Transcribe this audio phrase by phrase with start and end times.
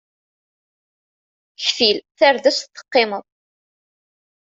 [1.63, 3.23] Ktil tardest teqqimeḍ.